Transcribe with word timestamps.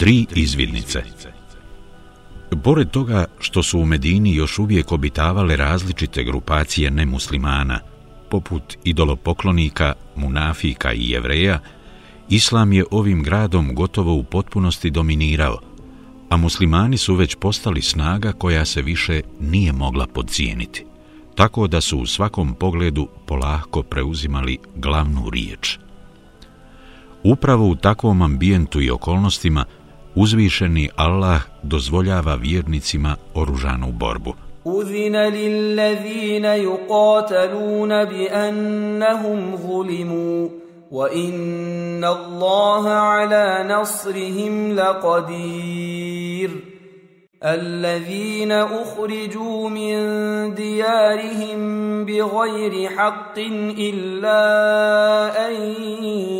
Tri 0.00 0.26
izvidnice 0.34 1.02
Pored 2.64 2.90
toga 2.90 3.24
što 3.40 3.62
su 3.62 3.80
u 3.80 3.86
Medini 3.86 4.34
još 4.34 4.58
uvijek 4.58 4.92
obitavale 4.92 5.56
različite 5.56 6.24
grupacije 6.24 6.90
nemuslimana, 6.90 7.80
poput 8.30 8.62
idolopoklonika, 8.84 9.94
munafika 10.16 10.92
i 10.92 11.10
jevreja, 11.10 11.60
Islam 12.28 12.72
je 12.72 12.84
ovim 12.90 13.22
gradom 13.22 13.74
gotovo 13.74 14.14
u 14.14 14.24
potpunosti 14.24 14.90
dominirao, 14.90 15.58
a 16.28 16.36
muslimani 16.36 16.96
su 16.96 17.14
već 17.14 17.36
postali 17.40 17.82
snaga 17.82 18.32
koja 18.32 18.64
se 18.64 18.82
više 18.82 19.20
nije 19.40 19.72
mogla 19.72 20.06
podcijeniti, 20.06 20.84
tako 21.34 21.66
da 21.66 21.80
su 21.80 21.98
u 21.98 22.06
svakom 22.06 22.54
pogledu 22.54 23.08
polahko 23.26 23.82
preuzimali 23.82 24.58
glavnu 24.76 25.30
riječ. 25.30 25.78
Upravo 27.22 27.68
u 27.68 27.76
takvom 27.76 28.22
ambijentu 28.22 28.80
i 28.80 28.90
okolnostima 28.90 29.64
uzvišeni 30.14 30.90
Allah 30.96 31.40
dozvoljava 31.62 32.34
vjernicima 32.34 33.16
oružanu 33.34 33.92
borbu. 33.92 34.34
أذن 34.66 35.16
للذين 35.16 36.44
يقاتلون 36.44 38.04
بأنهم 38.04 39.56
ظلموا 39.56 40.48
وإن 40.90 42.04
الله 42.04 42.88
على 42.88 43.66
نصرهم 43.68 44.72
لقدير 44.72 46.69
الذين 47.43 48.51
أخرجوا 48.51 49.69
من 49.69 49.95
ديارهم 50.55 51.59
بغير 52.05 52.89
حق 52.89 53.37
إلا 53.77 54.41
أن 55.47 55.53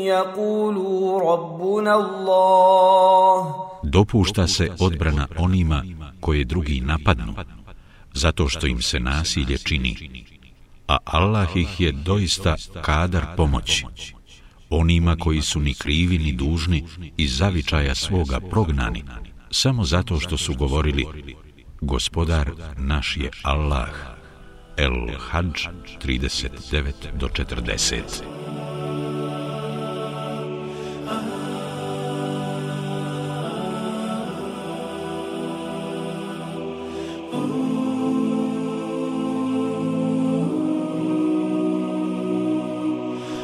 يقولوا 0.06 1.20
ربنا 1.34 1.96
الله 1.96 3.66
Dopušta 3.84 4.48
se 4.48 4.72
odbrana 4.80 5.28
onima 5.38 5.84
koje 6.20 6.44
drugi 6.44 6.82
napadnu, 6.82 7.34
zato 8.14 8.50
što 8.50 8.68
im 8.68 8.82
se 8.82 9.00
nasilje 9.00 9.58
čini, 9.58 10.26
a 10.88 10.98
Allah 11.04 11.56
ih 11.56 11.82
je 11.82 11.92
doista 11.92 12.56
kadar 12.82 13.24
pomoći 13.38 13.86
onima 14.70 15.16
koji 15.16 15.42
su 15.42 15.60
ni 15.60 15.74
krivi 15.74 16.18
ni 16.18 16.32
dužni 16.32 16.84
iz 17.18 17.38
zavičaja 17.38 17.96
svoga 17.96 18.40
prognani, 18.40 19.04
samo 19.51 19.85
zato 19.85 20.21
što 20.21 20.39
su 20.39 20.55
govorili 20.55 21.07
Gospodar 21.81 22.51
naš 22.79 23.17
je 23.17 23.31
Allah. 23.43 23.89
El 24.77 25.19
Hadž 25.31 25.67
39 26.05 26.93
do 27.19 27.29
40. 27.29 28.01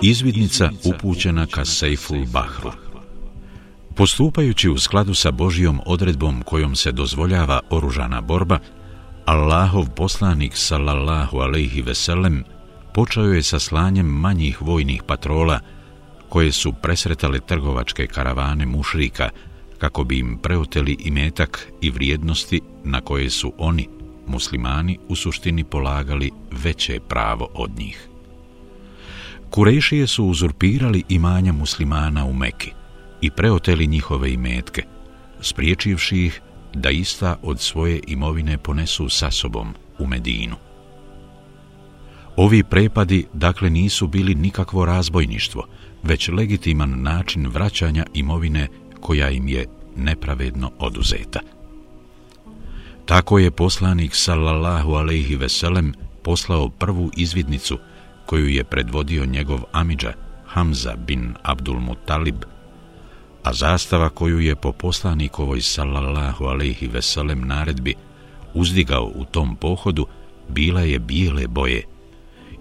Izvidnica 0.03 0.71
upućena 0.85 1.47
ka 1.47 1.65
Sejful 1.65 2.27
Bahru. 2.27 2.86
Postupajući 3.97 4.69
u 4.69 4.79
skladu 4.79 5.15
sa 5.15 5.31
Božijom 5.31 5.81
odredbom 5.87 6.43
kojom 6.43 6.77
se 6.77 6.93
dozvoljava 6.93 7.61
oružana 7.71 8.21
borba, 8.21 8.59
Allahov 9.25 9.89
poslanik 9.97 10.53
sallallahu 10.57 11.39
alejhi 11.39 11.83
ve 11.83 11.95
sellem 11.95 12.45
počeo 12.95 13.25
je 13.25 13.43
sa 13.43 13.59
slanjem 13.59 14.07
manjih 14.07 14.63
vojnih 14.63 15.03
patrola 15.03 15.61
koje 16.29 16.53
su 16.53 16.73
presretale 16.73 17.41
trgovačke 17.41 18.07
karavane 18.07 18.67
mušrika 18.67 19.31
kako 19.79 20.05
bi 20.05 20.19
im 20.19 20.39
preoteli 20.43 20.97
imetak 21.01 21.69
i 21.81 21.91
vrijednosti 21.91 22.61
na 22.85 23.01
koje 23.01 23.31
su 23.31 23.53
oni, 23.59 23.89
muslimani, 24.27 24.99
u 25.09 25.17
suštini 25.17 25.65
polagali 25.65 26.31
veće 26.51 27.01
pravo 27.09 27.49
od 27.55 27.71
njih. 27.79 28.09
Kurešije 29.51 30.07
su 30.07 30.25
uzurpirali 30.25 31.03
imanja 31.09 31.53
muslimana 31.53 32.25
u 32.25 32.33
Meki 32.33 32.73
i 33.27 33.31
preoteli 33.31 33.87
njihove 33.87 34.33
imetke, 34.33 34.83
spriječivši 35.41 36.25
ih 36.27 36.41
da 36.75 36.91
ista 36.91 37.37
od 37.43 37.61
svoje 37.61 38.01
imovine 38.07 38.59
ponesu 38.59 39.09
sa 39.09 39.31
sobom 39.31 39.75
u 39.99 40.07
Medinu. 40.07 40.57
Ovi 42.37 42.63
prepadi 42.65 43.27
dakle 43.33 43.71
nisu 43.71 44.07
bili 44.07 44.35
nikakvo 44.35 44.85
razbojništvo, 44.85 45.67
već 46.03 46.29
legitiman 46.29 47.03
način 47.03 47.47
vraćanja 47.47 48.05
imovine 48.15 48.69
koja 49.01 49.31
im 49.31 49.49
je 49.49 49.67
nepravedno 49.97 50.71
oduzeta. 50.79 51.41
Tako 53.07 53.39
je 53.39 53.51
poslanik 53.51 54.15
sallallahu 54.15 54.93
alejhi 54.93 55.37
ve 55.37 55.49
sellem 55.49 55.95
poslao 56.23 56.69
prvu 56.69 57.11
izvidnicu 57.17 57.79
koju 58.27 58.49
je 58.49 58.65
predvodio 58.65 59.27
njegov 59.27 59.61
amidža 59.73 60.13
Hamza 60.47 60.97
bin 60.97 61.35
Abdul 61.43 61.81
Muttalib, 61.81 62.37
a 63.47 63.53
zastava 63.53 64.09
koju 64.09 64.41
je 64.41 64.57
po 64.57 64.73
poslanikovoj 64.73 65.61
sallallahu 65.61 66.45
alaihi 66.45 66.87
veselem 66.87 67.47
naredbi 67.47 67.95
uzdigao 68.55 69.13
u 69.15 69.25
tom 69.25 69.57
pohodu 69.57 70.07
bila 70.49 70.81
je 70.81 70.99
bijele 70.99 71.47
boje 71.47 71.83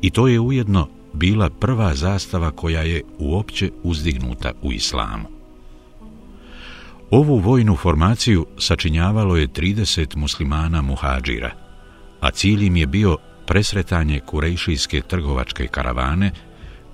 i 0.01 0.09
to 0.09 0.27
je 0.27 0.39
ujedno 0.39 0.87
bila 1.13 1.49
prva 1.49 1.95
zastava 1.95 2.51
koja 2.51 2.81
je 2.81 3.01
uopće 3.19 3.71
uzdignuta 3.83 4.51
u 4.61 4.71
islamu. 4.71 5.25
Ovu 7.11 7.37
vojnu 7.37 7.75
formaciju 7.75 8.45
sačinjavalo 8.57 9.35
je 9.35 9.47
30 9.47 10.15
muslimana 10.15 10.81
muhađira, 10.81 11.51
a 12.21 12.31
cilj 12.31 12.65
im 12.65 12.75
je 12.75 12.87
bio 12.87 13.17
presretanje 13.45 14.19
kurejšijske 14.19 15.01
trgovačke 15.01 15.67
karavane 15.67 16.31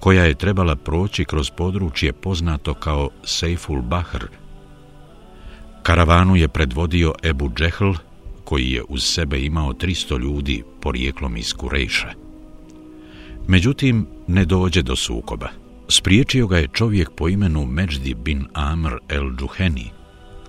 koja 0.02 0.24
je 0.24 0.36
trebala 0.36 0.76
proći 0.76 1.26
kroz 1.26 1.50
područje 1.50 2.14
poznato 2.14 2.74
kao 2.74 3.10
Sejful 3.24 3.82
Bahr. 3.82 4.26
Karavanu 5.84 6.36
je 6.36 6.48
predvodio 6.48 7.14
Ebu 7.24 7.50
Džehl, 7.50 7.94
koji 8.44 8.72
je 8.72 8.84
uz 8.90 9.04
sebe 9.04 9.46
imao 9.46 9.74
300 9.74 10.20
ljudi 10.20 10.64
porijeklom 10.82 11.38
iz 11.38 11.54
Kurejša. 11.54 12.14
Međutim, 13.48 14.08
ne 14.28 14.46
dođe 14.46 14.82
do 14.82 14.96
sukoba. 14.96 15.50
Spriječio 15.88 16.48
ga 16.48 16.58
je 16.58 16.68
čovjek 16.74 17.12
po 17.16 17.30
imenu 17.30 17.66
Međdi 17.66 18.14
bin 18.14 18.46
Amr 18.54 18.94
el 19.10 19.36
Džuheni, 19.36 19.90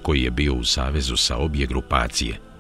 koji 0.03 0.23
je 0.23 0.31
bio 0.31 0.55
u 0.55 0.65
savezu 0.65 1.17
sa 1.17 1.37
obje 1.37 1.67
grupacije– 1.67 2.41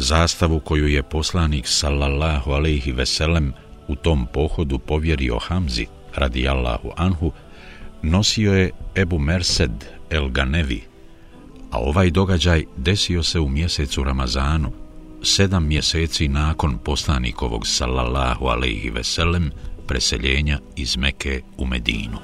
zastavu 0.00 0.60
koju 0.60 0.88
je 0.88 1.02
poslanik 1.02 1.68
sallallahu 1.68 2.52
alejhi 2.52 2.92
ve 2.92 3.06
sellem 3.06 3.52
u 3.88 3.96
tom 3.96 4.26
pohodu 4.32 4.78
povjerio 4.78 5.38
Hamzi 5.38 5.86
radi 6.20 6.48
Allahu 6.48 6.90
anhu 6.96 7.32
nosio 8.02 8.52
je 8.52 8.70
Ebu 8.94 9.18
Mersed 9.18 9.84
el 10.10 10.28
Ganevi 10.28 10.82
a 11.70 11.78
ovaj 11.78 12.10
događaj 12.10 12.64
desio 12.76 13.22
se 13.22 13.40
u 13.40 13.48
mjesecu 13.48 14.04
Ramazanu 14.04 14.72
sedam 15.22 15.66
mjeseci 15.66 16.28
nakon 16.28 16.78
poslanikovog 16.78 17.66
sallallahu 17.66 18.46
alejhi 18.46 18.90
ve 18.90 19.04
sellem 19.04 19.50
preseljenja 19.86 20.58
iz 20.76 20.96
Meke 20.96 21.42
u 21.58 21.66
Medinu. 21.66 22.18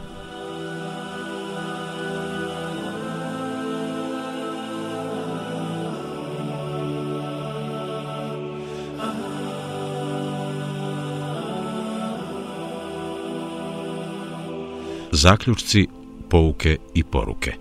Zaključci, 15.16 15.86
pouke 16.30 16.76
i 16.94 17.04
poruke 17.04 17.52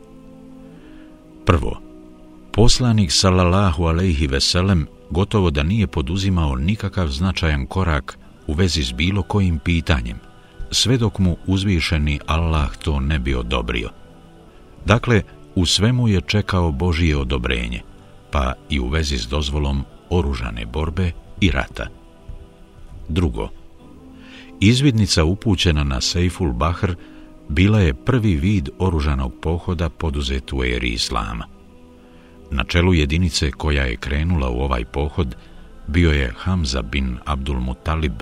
Prvo, 1.45 1.81
poslanik 2.51 3.11
sallallahu 3.11 3.83
alejhi 3.83 4.27
ve 4.27 4.41
sellem 4.41 4.87
gotovo 5.09 5.49
da 5.49 5.63
nije 5.63 5.87
poduzimao 5.87 6.55
nikakav 6.55 7.07
značajan 7.07 7.65
korak 7.65 8.17
u 8.47 8.53
vezi 8.53 8.83
s 8.83 8.91
bilo 8.91 9.21
kojim 9.21 9.59
pitanjem, 9.59 10.17
sve 10.71 10.97
dok 10.97 11.19
mu 11.19 11.37
uzvišeni 11.47 12.19
Allah 12.25 12.77
to 12.77 12.99
ne 12.99 13.19
bi 13.19 13.35
odobrio. 13.35 13.89
Dakle, 14.85 15.21
u 15.55 15.65
svemu 15.65 16.07
je 16.07 16.21
čekao 16.21 16.71
Božije 16.71 17.17
odobrenje, 17.17 17.81
pa 18.31 18.53
i 18.69 18.79
u 18.79 18.87
vezi 18.87 19.17
s 19.17 19.27
dozvolom 19.27 19.85
oružane 20.09 20.65
borbe 20.65 21.11
i 21.41 21.51
rata. 21.51 21.87
Drugo, 23.09 23.49
izvidnica 24.59 25.23
upućena 25.23 25.83
na 25.83 26.01
Sejful 26.01 26.53
Bahr 26.53 26.95
bila 27.49 27.79
je 27.79 27.93
prvi 27.93 28.35
vid 28.35 28.69
oružanog 28.79 29.33
pohoda 29.41 29.89
poduzet 29.89 30.53
u 30.53 30.63
eri 30.63 30.89
Islama. 30.89 31.45
Na 32.51 32.63
čelu 32.63 32.93
jedinice 32.93 33.51
koja 33.51 33.83
je 33.83 33.95
krenula 33.95 34.49
u 34.49 34.59
ovaj 34.59 34.85
pohod 34.85 35.35
bio 35.87 36.11
je 36.11 36.33
Hamza 36.37 36.81
bin 36.81 37.17
Abdul 37.25 37.59
Mutalib, 37.59 38.13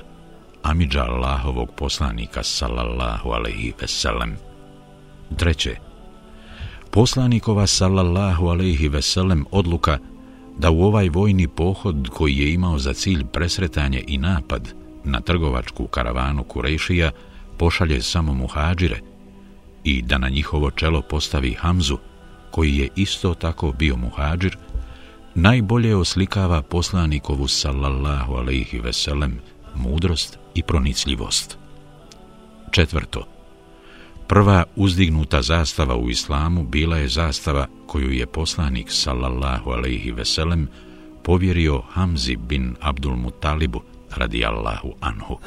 amidža 0.63 1.03
Allahovog 1.03 1.71
poslanika 1.75 2.43
sallallahu 2.43 3.29
alaihi 3.29 3.73
veselem. 3.81 4.35
Treće, 5.37 5.75
Poslanikova 6.91 7.67
sallallahu 7.67 8.47
alaihi 8.47 8.87
veselem 8.87 9.45
odluka 9.51 9.97
da 10.57 10.71
u 10.71 10.83
ovaj 10.83 11.09
vojni 11.09 11.47
pohod 11.47 12.09
koji 12.13 12.37
je 12.37 12.53
imao 12.53 12.79
za 12.79 12.93
cilj 12.93 13.25
presretanje 13.25 14.03
i 14.07 14.17
napad 14.17 14.73
na 15.03 15.21
trgovačku 15.21 15.87
karavanu 15.87 16.43
Kurešija 16.43 17.11
pošalje 17.57 18.01
samo 18.01 18.33
muhađire 18.33 19.12
i 19.83 20.01
da 20.01 20.17
na 20.17 20.29
njihovo 20.29 20.71
čelo 20.71 21.01
postavi 21.01 21.53
Hamzu, 21.53 21.97
koji 22.51 22.77
je 22.77 22.89
isto 22.95 23.33
tako 23.33 23.71
bio 23.71 23.95
muhađir, 23.95 24.57
najbolje 25.35 25.95
oslikava 25.95 26.61
poslanikovu 26.61 27.47
sallallahu 27.47 28.33
alaihi 28.33 28.79
veselem 28.79 29.39
mudrost 29.75 30.39
i 30.55 30.63
pronicljivost. 30.63 31.57
Četvrto, 32.71 33.27
prva 34.27 34.63
uzdignuta 34.75 35.41
zastava 35.41 35.95
u 35.95 36.09
islamu 36.09 36.63
bila 36.63 36.97
je 36.97 37.07
zastava 37.07 37.67
koju 37.87 38.11
je 38.11 38.25
poslanik 38.25 38.87
sallallahu 38.91 39.69
alaihi 39.69 40.11
veselem 40.11 40.67
povjerio 41.23 41.81
Hamzi 41.89 42.35
bin 42.35 42.75
Abdul 42.81 43.15
Mutalibu 43.15 43.81
radijallahu 44.15 44.93
anhu. 45.01 45.37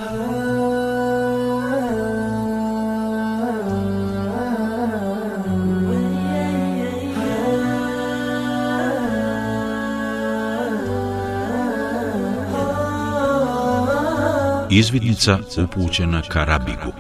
Izvidnica 14.71 15.39
upućena 15.65 16.23
Karabigu. 16.23 16.93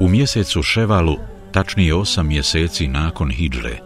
U 0.00 0.08
mjesecu 0.08 0.62
Ševalu, 0.62 1.16
tačnije 1.52 1.94
osam 1.94 2.26
mjeseci 2.26 2.88
nakon 2.88 3.30
Hidžre, 3.30 3.78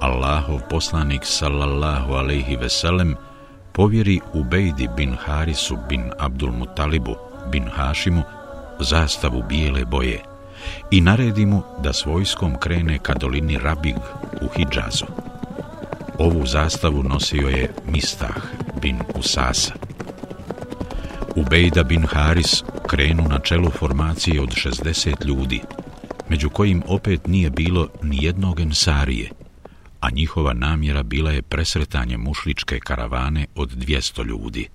Allahov 0.00 0.60
poslanik 0.70 1.20
sallallahu 1.24 2.12
alaihi 2.12 2.56
veselem 2.56 3.14
povjeri 3.72 4.20
Ubejdi 4.34 4.88
bin 4.96 5.16
Harisu 5.24 5.76
bin 5.88 6.10
Abdul 6.18 6.52
Mutalibu 6.52 7.16
bin 7.52 7.64
Hašimu 7.68 8.22
zastavu 8.80 9.42
bijele 9.48 9.84
boje 9.84 10.20
i 10.90 11.00
naredi 11.00 11.46
mu 11.46 11.62
da 11.82 11.92
s 11.92 12.06
vojskom 12.06 12.58
krene 12.58 12.98
ka 12.98 13.14
dolini 13.14 13.58
Rabig 13.58 13.96
u 14.42 14.48
Hidžazu. 14.56 15.06
Ovu 16.18 16.46
zastavu 16.46 17.02
nosio 17.02 17.48
je 17.48 17.70
Mistah 17.86 18.36
bin 18.82 18.98
Usasa. 19.14 19.85
Ubejda 21.36 21.84
bin 21.84 22.06
Haris 22.06 22.64
krenu 22.88 23.28
na 23.28 23.38
čelu 23.38 23.70
formacije 23.70 24.40
od 24.40 24.48
60 24.48 25.26
ljudi, 25.26 25.60
među 26.28 26.50
kojim 26.50 26.82
opet 26.86 27.26
nije 27.26 27.50
bilo 27.50 27.88
ni 28.02 28.24
jednog 28.24 28.60
ensarije, 28.60 29.30
a 30.00 30.10
njihova 30.10 30.52
namjera 30.52 31.02
bila 31.02 31.30
je 31.30 31.42
presretanje 31.42 32.16
mušličke 32.16 32.78
karavane 32.80 33.46
od 33.54 33.70
200 33.70 34.26
ljudi. 34.26 34.68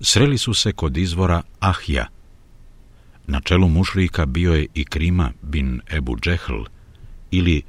Sreli 0.00 0.38
su 0.38 0.54
se 0.54 0.72
kod 0.72 0.96
izvora 0.96 1.42
Ahja. 1.60 2.06
Na 3.26 3.40
čelu 3.40 3.68
mušlika 3.68 4.26
bio 4.26 4.54
je 4.54 4.66
i 4.74 4.84
Krima 4.84 5.32
bin 5.42 5.80
Ebu 5.90 6.16
Džehl 6.16 6.62
ili 7.30 7.62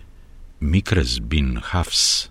Mikrez 0.59 1.19
bin 1.19 1.59
Hafs. 1.63 2.29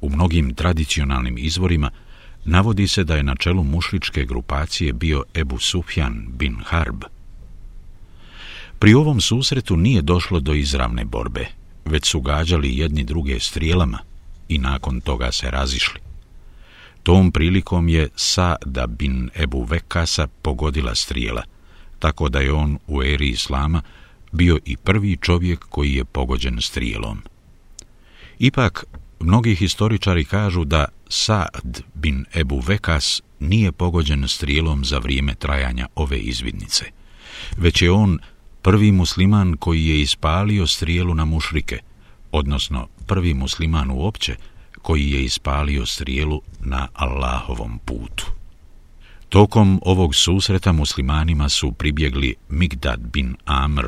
U 0.00 0.10
mnogim 0.10 0.54
tradicionalnim 0.54 1.38
izvorima 1.38 1.90
navodi 2.44 2.88
se 2.88 3.04
da 3.04 3.16
je 3.16 3.22
na 3.22 3.34
čelu 3.34 3.64
mušličke 3.64 4.24
grupacije 4.24 4.92
bio 4.92 5.24
Ebu 5.34 5.58
Sufjan 5.58 6.26
bin 6.28 6.56
Harb. 6.64 7.02
Pri 8.78 8.94
ovom 8.94 9.20
susretu 9.20 9.76
nije 9.76 10.02
došlo 10.02 10.40
do 10.40 10.54
izravne 10.54 11.04
borbe, 11.04 11.46
već 11.84 12.06
su 12.06 12.20
gađali 12.20 12.78
jedni 12.78 13.04
druge 13.04 13.40
strijelama 13.40 13.98
i 14.48 14.58
nakon 14.58 15.00
toga 15.00 15.32
se 15.32 15.50
razišli. 15.50 16.00
Tom 17.02 17.32
prilikom 17.32 17.88
je 17.88 18.08
Sada 18.16 18.86
bin 18.86 19.30
Ebu 19.34 19.64
Vekasa 19.64 20.26
pogodila 20.42 20.94
strijela, 20.94 21.42
tako 21.98 22.28
da 22.28 22.40
je 22.40 22.52
on 22.52 22.78
u 22.86 23.02
eri 23.02 23.28
Islama 23.28 23.82
bio 24.32 24.58
i 24.64 24.76
prvi 24.76 25.16
čovjek 25.16 25.64
koji 25.68 25.94
je 25.94 26.04
pogođen 26.04 26.60
strijelom. 26.60 27.22
Ipak, 28.38 28.84
mnogi 29.22 29.54
historičari 29.54 30.24
kažu 30.24 30.64
da 30.64 30.84
Saad 31.08 31.82
bin 31.94 32.24
Ebu 32.34 32.60
Vekas 32.60 33.22
nije 33.40 33.72
pogođen 33.72 34.28
strijelom 34.28 34.84
za 34.84 34.98
vrijeme 34.98 35.34
trajanja 35.34 35.88
ove 35.94 36.18
izvidnice, 36.18 36.84
već 37.56 37.82
je 37.82 37.90
on 37.90 38.18
prvi 38.62 38.92
musliman 38.92 39.56
koji 39.56 39.86
je 39.86 40.00
ispalio 40.00 40.66
strijelu 40.66 41.14
na 41.14 41.24
mušrike, 41.24 41.78
odnosno 42.32 42.88
prvi 43.06 43.34
musliman 43.34 43.90
uopće 43.90 44.36
koji 44.82 45.10
je 45.10 45.24
ispalio 45.24 45.86
strijelu 45.86 46.42
na 46.60 46.88
Allahovom 46.94 47.78
putu. 47.84 48.26
Tokom 49.28 49.80
ovog 49.84 50.14
susreta 50.14 50.72
muslimanima 50.72 51.48
su 51.48 51.72
pribjegli 51.72 52.34
Migdad 52.48 53.00
bin 53.00 53.36
Amr 53.44 53.86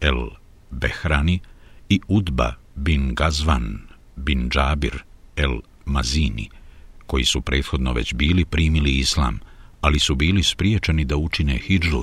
el 0.00 0.28
Behrani 0.70 1.40
i 1.88 2.00
Udba 2.08 2.54
bin 2.74 3.14
Gazvan 3.14 3.85
bin 4.16 4.50
Džabir 4.50 5.02
el 5.36 5.60
Mazini, 5.84 6.48
koji 7.06 7.24
su 7.24 7.40
prethodno 7.40 7.92
već 7.92 8.14
bili 8.14 8.44
primili 8.44 8.98
islam, 8.98 9.40
ali 9.80 9.98
su 9.98 10.14
bili 10.14 10.42
spriječeni 10.42 11.04
da 11.04 11.16
učine 11.16 11.58
hijđu, 11.58 12.02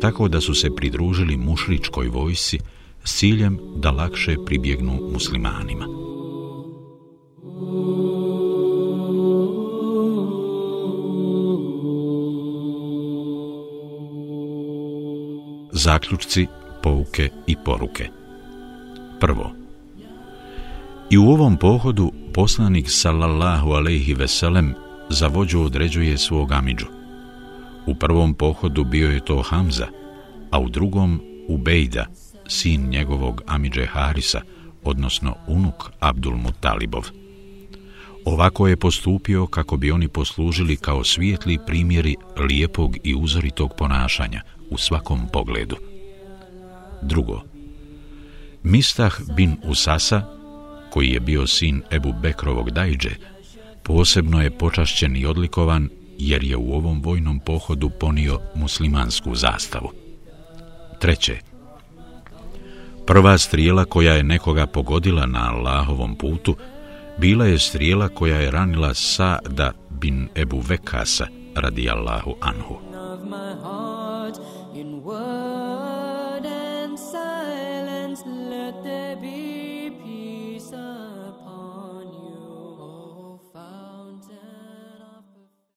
tako 0.00 0.28
da 0.28 0.40
su 0.40 0.54
se 0.54 0.68
pridružili 0.76 1.36
mušričkoj 1.36 2.08
vojsi 2.08 2.58
s 3.04 3.18
ciljem 3.18 3.58
da 3.76 3.90
lakše 3.90 4.36
pribjegnu 4.46 5.00
muslimanima. 5.12 5.86
Zaključci, 15.72 16.46
pouke 16.82 17.30
i 17.46 17.56
poruke 17.64 18.08
Prvo, 19.20 19.65
I 21.10 21.18
u 21.18 21.30
ovom 21.30 21.56
pohodu 21.56 22.12
poslanik 22.34 22.86
sallallahu 22.90 23.70
alejhi 23.70 24.14
ve 24.14 24.28
sellem 24.28 24.74
za 25.10 25.26
vođu 25.26 25.60
određuje 25.60 26.18
svog 26.18 26.52
amidžu. 26.52 26.86
U 27.86 27.94
prvom 27.94 28.34
pohodu 28.34 28.84
bio 28.84 29.10
je 29.10 29.24
to 29.24 29.42
Hamza, 29.42 29.86
a 30.50 30.58
u 30.60 30.68
drugom 30.68 31.20
Ubejda, 31.48 32.06
sin 32.48 32.88
njegovog 32.88 33.42
amidže 33.46 33.86
Harisa, 33.86 34.40
odnosno 34.84 35.34
unuk 35.46 35.90
Abdul 36.00 36.36
Mutalibov. 36.36 37.08
Ovako 38.24 38.68
je 38.68 38.76
postupio 38.76 39.46
kako 39.46 39.76
bi 39.76 39.90
oni 39.90 40.08
poslužili 40.08 40.76
kao 40.76 41.04
svijetli 41.04 41.58
primjeri 41.66 42.16
lijepog 42.48 42.96
i 43.04 43.14
uzoritog 43.14 43.74
ponašanja 43.78 44.42
u 44.70 44.78
svakom 44.78 45.20
pogledu. 45.32 45.76
Drugo, 47.02 47.42
Mistah 48.62 49.16
bin 49.36 49.56
Usasa 49.64 50.35
koji 50.96 51.10
je 51.10 51.20
bio 51.20 51.46
sin 51.46 51.82
Ebu 51.90 52.12
Bekrovog 52.12 52.70
dajđe, 52.70 53.10
posebno 53.82 54.42
je 54.42 54.50
počašćen 54.50 55.16
i 55.16 55.26
odlikovan 55.26 55.88
jer 56.18 56.44
je 56.44 56.56
u 56.56 56.72
ovom 56.72 57.02
vojnom 57.02 57.38
pohodu 57.38 57.90
ponio 58.00 58.40
muslimansku 58.54 59.34
zastavu. 59.34 59.90
Treće, 61.00 61.36
prva 63.06 63.38
strijela 63.38 63.84
koja 63.84 64.12
je 64.12 64.22
nekoga 64.22 64.66
pogodila 64.66 65.26
na 65.26 65.52
Allahovom 65.52 66.14
putu 66.14 66.56
bila 67.18 67.46
je 67.46 67.58
strijela 67.58 68.08
koja 68.08 68.36
je 68.36 68.50
ranila 68.50 68.94
Sa'da 68.94 69.72
bin 69.90 70.28
Ebu 70.34 70.60
Vekasa 70.60 71.26
radi 71.54 71.90
Allahu 71.90 72.34
anhu. 72.40 72.76